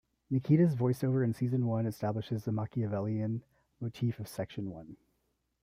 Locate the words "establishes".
1.85-2.43